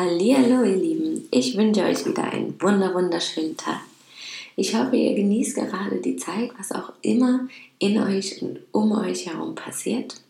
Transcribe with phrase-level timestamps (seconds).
[0.00, 1.28] Hallihallo, ihr Lieben.
[1.30, 3.82] Ich wünsche euch wieder einen wunder wunderschönen Tag.
[4.56, 9.26] Ich hoffe, ihr genießt gerade die Zeit, was auch immer in euch und um euch
[9.26, 10.22] herum passiert.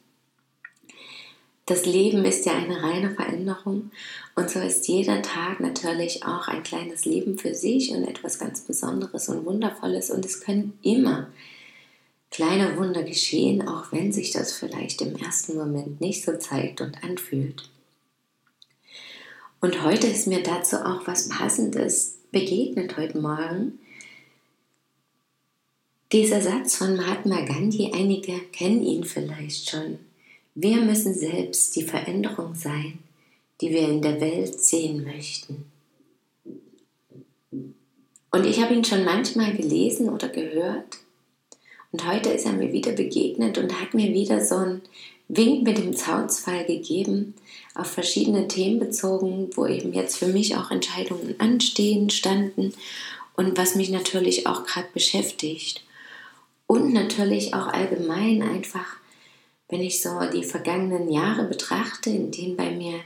[1.67, 3.93] Das Leben ist ja eine reine Veränderung
[4.35, 8.63] und so ist jeder Tag natürlich auch ein kleines Leben für sich und etwas ganz
[8.63, 11.29] Besonderes und Wundervolles und es können immer
[12.33, 17.05] kleine Wunder geschehen, auch wenn sich das vielleicht im ersten Moment nicht so zeigt und
[17.05, 17.71] anfühlt.
[19.61, 23.79] Und heute ist mir dazu auch was Passendes begegnet heute Morgen.
[26.13, 29.99] Dieser Satz von Mahatma Gandhi, einige kennen ihn vielleicht schon.
[30.55, 33.01] Wir müssen selbst die Veränderung sein,
[33.61, 35.67] die wir in der Welt sehen möchten.
[38.33, 41.01] Und ich habe ihn schon manchmal gelesen oder gehört.
[41.93, 44.81] Und heute ist er mir wieder begegnet und hat mir wieder so ein
[45.33, 47.35] Wink mit dem Zaunzfall gegeben,
[47.77, 52.75] auf verschiedene Themen bezogen, wo eben jetzt für mich auch Entscheidungen anstehen, standen
[53.37, 55.85] und was mich natürlich auch gerade beschäftigt.
[56.67, 58.97] Und natürlich auch allgemein einfach,
[59.69, 63.01] wenn ich so die vergangenen Jahre betrachte, in denen bei mir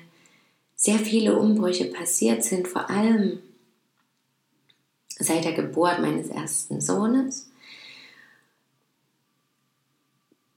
[0.76, 3.40] sehr viele Umbrüche passiert sind, vor allem
[5.18, 7.50] seit der Geburt meines ersten Sohnes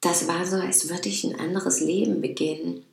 [0.01, 2.83] das war so, als würde ich ein anderes Leben beginnen.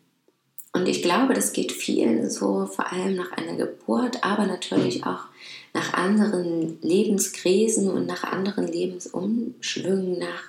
[0.73, 5.25] Und ich glaube, das geht vielen so, vor allem nach einer Geburt, aber natürlich auch
[5.73, 10.45] nach anderen Lebenskrisen und nach anderen Lebensumschwüngen, nach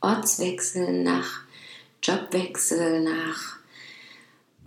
[0.00, 1.42] Ortswechseln, nach
[2.02, 3.58] Jobwechsel, nach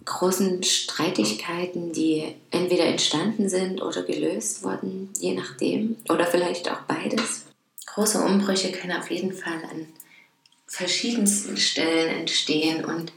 [0.05, 7.45] großen Streitigkeiten, die entweder entstanden sind oder gelöst wurden, je nachdem, oder vielleicht auch beides.
[7.87, 9.87] Große Umbrüche können auf jeden Fall an
[10.73, 13.11] verschiedensten Stellen entstehen und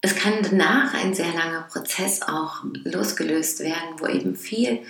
[0.00, 4.82] es kann danach ein sehr langer Prozess auch losgelöst werden, wo eben viel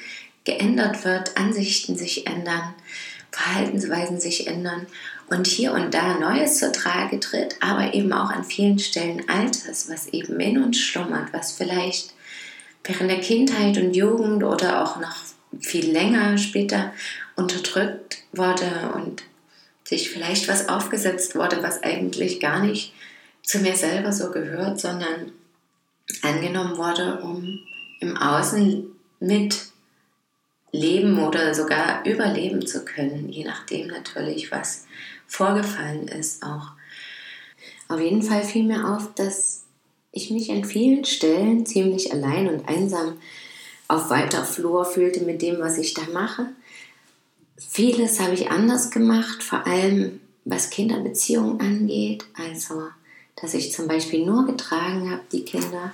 [0.45, 2.75] geändert wird, Ansichten sich ändern,
[3.31, 4.87] Verhaltensweisen sich ändern
[5.29, 9.89] und hier und da Neues zur Trage tritt, aber eben auch an vielen Stellen Altes,
[9.89, 12.13] was eben in uns schlummert, was vielleicht
[12.83, 15.17] während der Kindheit und Jugend oder auch noch
[15.59, 16.93] viel länger später
[17.35, 19.23] unterdrückt wurde und
[19.95, 22.93] sich vielleicht was aufgesetzt wurde, was eigentlich gar nicht
[23.43, 25.33] zu mir selber so gehört, sondern
[26.23, 27.61] angenommen wurde, um
[28.01, 28.87] im Außen
[29.21, 29.67] mit
[30.73, 34.87] leben oder sogar überleben zu können, je nachdem natürlich, was
[35.27, 36.73] vorgefallen ist auch.
[37.89, 39.65] Auf jeden Fall fiel mir auf, dass
[40.11, 43.19] ich mich an vielen Stellen ziemlich allein und einsam
[43.87, 46.47] auf weiter Flur fühlte mit dem, was ich da mache
[47.57, 52.25] Vieles habe ich anders gemacht, vor allem was Kinderbeziehungen angeht.
[52.35, 52.89] Also,
[53.37, 55.93] dass ich zum Beispiel nur getragen habe, die Kinder,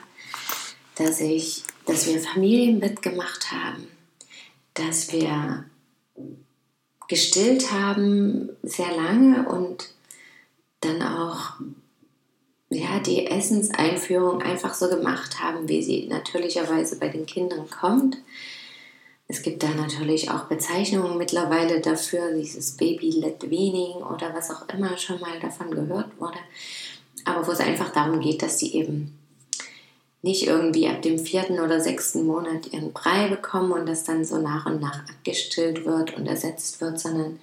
[0.96, 3.86] dass, ich, dass wir Familienbett gemacht haben,
[4.74, 5.64] dass wir
[7.08, 9.90] gestillt haben sehr lange und
[10.80, 11.54] dann auch
[12.70, 18.16] ja, die Essenseinführung einfach so gemacht haben, wie sie natürlicherweise bei den Kindern kommt.
[19.30, 25.20] Es gibt da natürlich auch Bezeichnungen mittlerweile dafür, dieses Baby-Led-Weaning oder was auch immer schon
[25.20, 26.40] mal davon gehört wurde.
[27.24, 29.16] Aber wo es einfach darum geht, dass sie eben
[30.22, 34.38] nicht irgendwie ab dem vierten oder sechsten Monat ihren Brei bekommen und das dann so
[34.38, 37.38] nach und nach abgestillt wird und ersetzt wird, sondern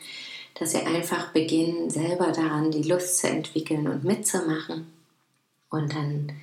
[0.55, 4.91] dass sie einfach beginnen, selber daran die Lust zu entwickeln und mitzumachen
[5.69, 6.33] und dann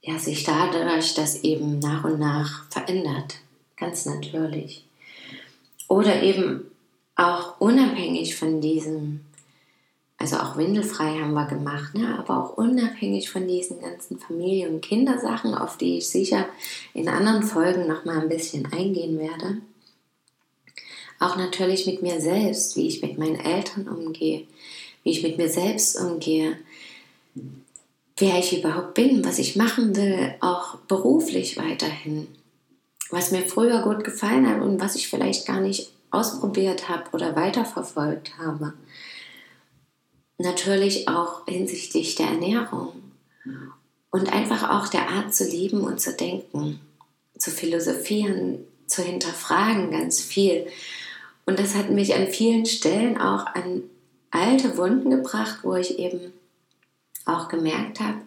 [0.00, 3.40] ja, sich dadurch das eben nach und nach verändert
[3.76, 4.84] ganz natürlich.
[5.88, 6.70] Oder eben
[7.14, 9.20] auch unabhängig von diesem,
[10.18, 12.18] also auch windelfrei haben wir gemacht, ne?
[12.18, 16.46] aber auch unabhängig von diesen ganzen Familie- und Kindersachen, auf die ich sicher
[16.94, 19.58] in anderen Folgen nochmal ein bisschen eingehen werde.
[21.18, 24.46] Auch natürlich mit mir selbst, wie ich mit meinen Eltern umgehe,
[25.02, 26.58] wie ich mit mir selbst umgehe,
[28.18, 32.28] wer ich überhaupt bin, was ich machen will, auch beruflich weiterhin
[33.10, 37.36] was mir früher gut gefallen hat und was ich vielleicht gar nicht ausprobiert habe oder
[37.36, 38.74] weiterverfolgt habe.
[40.38, 43.02] Natürlich auch hinsichtlich der Ernährung.
[44.10, 46.80] und einfach auch der Art zu leben und zu denken,
[47.36, 50.66] zu philosophieren, zu hinterfragen ganz viel.
[51.44, 53.82] Und das hat mich an vielen Stellen auch an
[54.30, 56.32] alte Wunden gebracht, wo ich eben
[57.26, 58.22] auch gemerkt habe,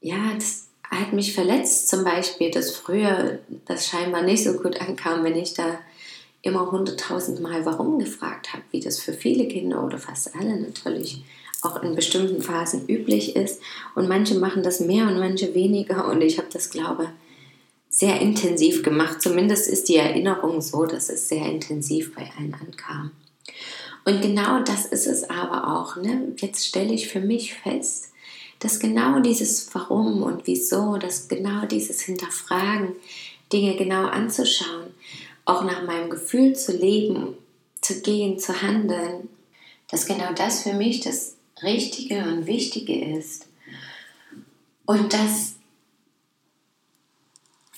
[0.00, 5.24] ja, das hat mich verletzt zum Beispiel, dass früher das scheinbar nicht so gut ankam,
[5.24, 5.78] wenn ich da
[6.42, 11.24] immer hunderttausend Mal warum gefragt habe, wie das für viele Kinder oder fast alle natürlich
[11.62, 13.60] auch in bestimmten Phasen üblich ist.
[13.94, 16.06] Und manche machen das mehr und manche weniger.
[16.08, 17.08] Und ich habe das, glaube
[17.94, 19.22] sehr intensiv gemacht.
[19.22, 23.12] Zumindest ist die Erinnerung so, dass es sehr intensiv bei allen ankam.
[24.04, 25.96] Und genau das ist es aber auch.
[25.96, 26.32] Ne?
[26.38, 28.10] Jetzt stelle ich für mich fest,
[28.64, 32.96] dass genau dieses Warum und Wieso, dass genau dieses Hinterfragen,
[33.52, 34.86] Dinge genau anzuschauen,
[35.44, 37.34] auch nach meinem Gefühl zu leben,
[37.82, 39.28] zu gehen, zu handeln,
[39.90, 43.46] dass genau das für mich das Richtige und Wichtige ist.
[44.86, 45.56] Und dass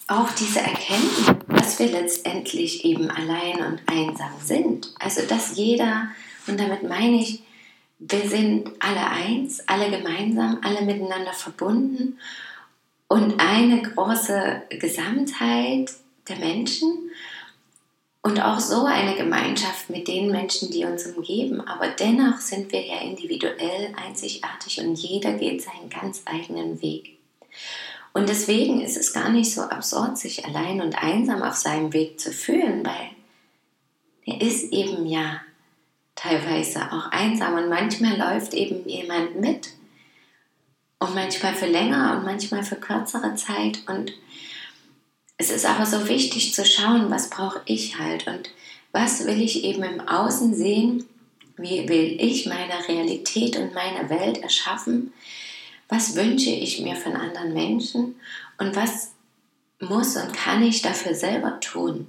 [0.07, 4.95] auch diese Erkenntnis, dass wir letztendlich eben allein und einsam sind.
[5.01, 6.11] Also dass jeder,
[6.47, 7.43] und damit meine ich,
[7.99, 12.19] wir sind alle eins, alle gemeinsam, alle miteinander verbunden
[13.09, 15.93] und eine große Gesamtheit
[16.29, 17.11] der Menschen
[18.23, 21.61] und auch so eine Gemeinschaft mit den Menschen, die uns umgeben.
[21.61, 27.17] Aber dennoch sind wir ja individuell einzigartig und jeder geht seinen ganz eigenen Weg.
[28.13, 32.19] Und deswegen ist es gar nicht so absurd, sich allein und einsam auf seinem Weg
[32.19, 33.11] zu fühlen, weil
[34.25, 35.41] er ist eben ja
[36.17, 37.55] teilweise auch einsam.
[37.55, 39.69] Und manchmal läuft eben jemand mit.
[40.99, 43.83] Und manchmal für länger und manchmal für kürzere Zeit.
[43.87, 44.13] Und
[45.37, 48.27] es ist aber so wichtig zu schauen, was brauche ich halt?
[48.27, 48.51] Und
[48.93, 51.05] was will ich eben im Außen sehen,
[51.59, 55.13] wie will ich meine Realität und meine Welt erschaffen,
[55.89, 58.17] was wünsche ich mir von anderen Menschen?
[58.59, 59.13] Und was
[59.81, 62.07] muss und kann ich dafür selber tun.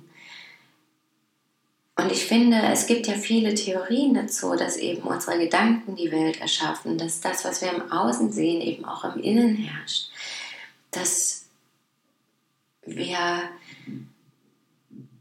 [1.98, 6.40] Und ich finde, es gibt ja viele Theorien dazu, dass eben unsere Gedanken die Welt
[6.40, 10.10] erschaffen, dass das, was wir im Außen sehen, eben auch im Innen herrscht,
[10.92, 11.46] dass
[12.86, 13.50] wir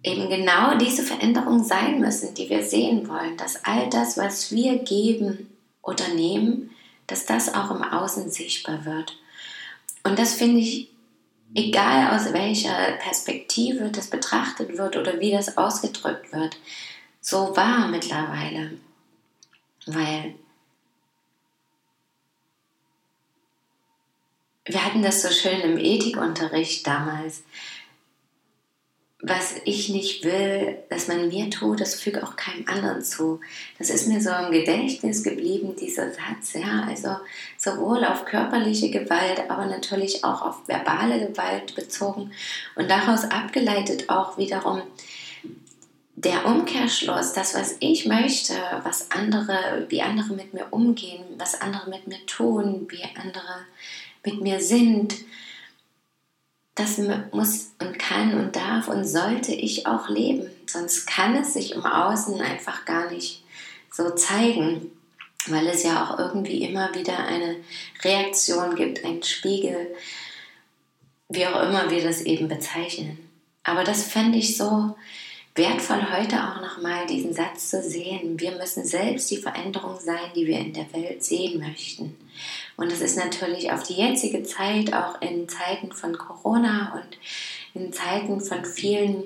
[0.03, 4.79] eben genau diese Veränderung sein müssen, die wir sehen wollen, dass all das, was wir
[4.79, 5.51] geben
[5.83, 6.71] oder nehmen,
[7.07, 9.17] dass das auch im Außen sichtbar wird.
[10.05, 10.91] Und das finde ich
[11.57, 16.57] egal aus welcher Perspektive das betrachtet wird oder wie das ausgedrückt wird,
[17.21, 18.73] so wahr mittlerweile.
[19.87, 20.35] Weil
[24.67, 27.43] wir hatten das so schön im Ethikunterricht damals
[29.29, 33.41] was ich nicht will, dass man mir tut, das füge auch keinem anderen zu.
[33.77, 37.17] Das ist mir so im Gedächtnis geblieben, dieser Satz, ja, also
[37.59, 42.31] sowohl auf körperliche Gewalt, aber natürlich auch auf verbale Gewalt bezogen
[42.77, 44.83] und daraus abgeleitet auch wiederum
[46.15, 51.91] der Umkehrschluss, das, was ich möchte, was andere, wie andere mit mir umgehen, was andere
[51.91, 53.67] mit mir tun, wie andere
[54.25, 55.15] mit mir sind,
[56.77, 56.99] das
[57.33, 60.49] muss und kann und darf und sollte ich auch leben.
[60.67, 63.43] Sonst kann es sich im Außen einfach gar nicht
[63.91, 64.93] so zeigen,
[65.47, 67.57] weil es ja auch irgendwie immer wieder eine
[68.05, 69.95] Reaktion gibt, einen Spiegel,
[71.31, 73.19] wie auch immer wir das eben bezeichnen.
[73.65, 74.97] Aber das fände ich so
[75.57, 78.39] wertvoll, heute auch nochmal diesen Satz zu sehen.
[78.39, 82.17] Wir müssen selbst die Veränderung sein, die wir in der Welt sehen möchten.
[82.77, 87.19] Und das ist natürlich auf die jetzige Zeit, auch in Zeiten von Corona und
[87.81, 89.25] in Zeiten von vielen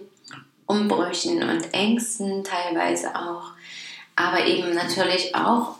[0.67, 3.51] Umbrüchen und Ängsten teilweise auch,
[4.15, 5.75] aber eben natürlich auch,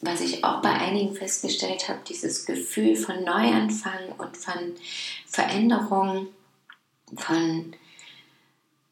[0.00, 4.74] was ich auch bei einigen festgestellt habe, dieses Gefühl von Neuanfang und von
[5.26, 6.28] Veränderung,
[7.14, 7.74] von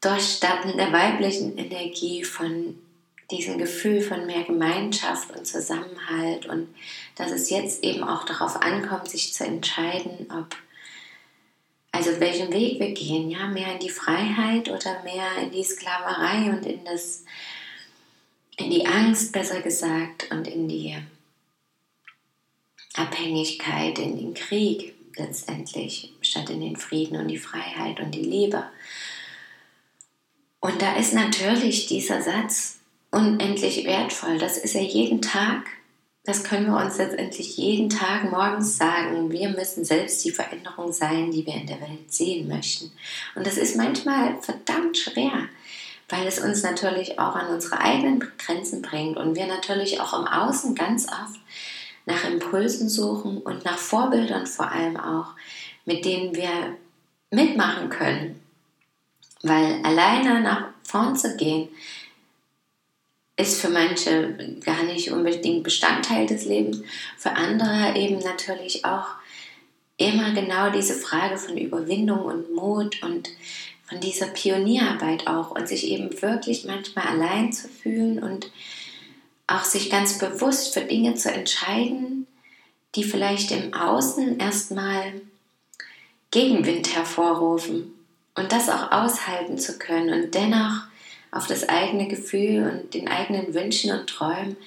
[0.01, 2.75] Durchstarten der weiblichen Energie, von
[3.31, 6.67] diesem Gefühl von mehr Gemeinschaft und Zusammenhalt und
[7.15, 10.55] dass es jetzt eben auch darauf ankommt, sich zu entscheiden, ob
[11.93, 16.49] also welchen Weg wir gehen, ja, mehr in die Freiheit oder mehr in die Sklaverei
[16.49, 17.25] und in das
[18.57, 20.97] in die Angst besser gesagt und in die
[22.95, 28.63] Abhängigkeit, in den Krieg letztendlich, statt in den Frieden und die Freiheit und die Liebe.
[30.61, 32.79] Und da ist natürlich dieser Satz,
[33.11, 34.37] unendlich wertvoll.
[34.37, 35.65] Das ist ja jeden Tag,
[36.23, 39.31] das können wir uns letztendlich jeden Tag morgens sagen.
[39.31, 42.91] Wir müssen selbst die Veränderung sein, die wir in der Welt sehen möchten.
[43.35, 45.31] Und das ist manchmal verdammt schwer,
[46.09, 50.27] weil es uns natürlich auch an unsere eigenen Grenzen bringt und wir natürlich auch im
[50.27, 51.39] Außen ganz oft
[52.05, 55.33] nach Impulsen suchen und nach Vorbildern vor allem auch,
[55.85, 56.77] mit denen wir
[57.31, 58.40] mitmachen können.
[59.43, 61.69] Weil alleine nach vorn zu gehen,
[63.37, 66.81] ist für manche gar nicht unbedingt Bestandteil des Lebens,
[67.17, 69.07] für andere eben natürlich auch
[69.97, 73.29] immer genau diese Frage von Überwindung und Mut und
[73.83, 75.51] von dieser Pionierarbeit auch.
[75.51, 78.51] Und sich eben wirklich manchmal allein zu fühlen und
[79.47, 82.27] auch sich ganz bewusst für Dinge zu entscheiden,
[82.95, 85.21] die vielleicht im Außen erstmal
[86.31, 87.93] Gegenwind hervorrufen
[88.35, 90.83] und das auch aushalten zu können und dennoch
[91.31, 94.57] auf das eigene Gefühl und den eigenen Wünschen und Träumen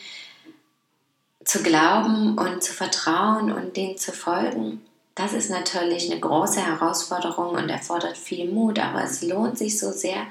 [1.45, 4.81] zu glauben und zu vertrauen und denen zu folgen.
[5.15, 9.93] Das ist natürlich eine große Herausforderung und erfordert viel Mut, aber es lohnt sich so
[9.93, 10.27] sehr.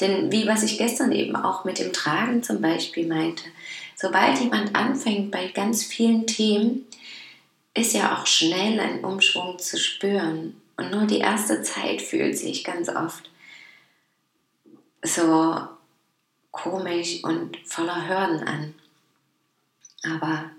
[0.00, 3.44] Denn wie was ich gestern eben auch mit dem Tragen zum Beispiel meinte,
[3.96, 6.86] sobald jemand anfängt bei ganz vielen Themen,
[7.74, 10.60] ist ja auch schnell ein Umschwung zu spüren.
[10.76, 13.30] Und nur die erste Zeit fühlt sich ganz oft
[15.02, 15.68] so
[16.50, 18.74] komisch und voller Hürden an.
[20.02, 20.50] Aber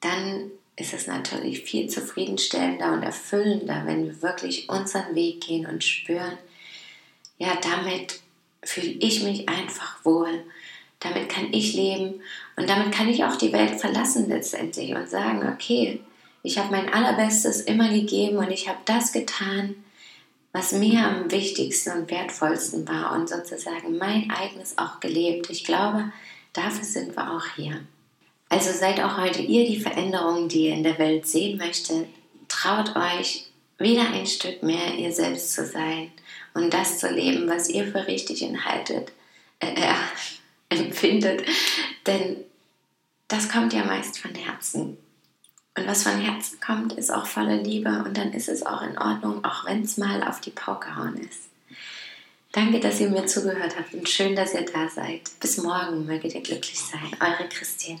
[0.00, 5.84] dann ist es natürlich viel zufriedenstellender und erfüllender, wenn wir wirklich unseren Weg gehen und
[5.84, 6.38] spüren,
[7.38, 8.20] ja, damit
[8.64, 10.44] fühle ich mich einfach wohl,
[11.00, 12.20] damit kann ich leben
[12.56, 16.00] und damit kann ich auch die Welt verlassen letztendlich und sagen, okay,
[16.42, 19.76] ich habe mein allerbestes immer gegeben und ich habe das getan,
[20.52, 25.48] was mir am wichtigsten und wertvollsten war und sozusagen mein eigenes auch gelebt.
[25.50, 26.12] Ich glaube,
[26.52, 27.80] dafür sind wir auch hier.
[28.48, 32.06] Also seid auch heute ihr die Veränderung, die ihr in der Welt sehen möchtet.
[32.48, 33.46] Traut euch,
[33.78, 36.10] wieder ein Stück mehr ihr selbst zu sein
[36.52, 39.12] und das zu leben, was ihr für richtig enthaltet,
[39.60, 39.94] äh, äh,
[40.68, 41.44] empfindet.
[42.06, 42.36] Denn
[43.28, 44.98] das kommt ja meist von Herzen.
[45.76, 48.98] Und was von Herzen kommt, ist auch voller Liebe und dann ist es auch in
[48.98, 51.48] Ordnung, auch wenn es mal auf die Pauke hauen ist.
[52.52, 55.30] Danke, dass ihr mir zugehört habt und schön, dass ihr da seid.
[55.40, 57.10] Bis morgen möget ihr glücklich sein.
[57.18, 58.00] Eure Christine.